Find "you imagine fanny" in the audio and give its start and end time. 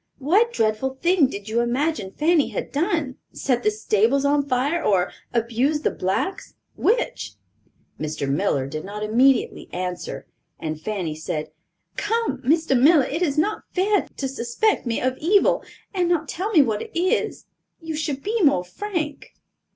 1.47-2.47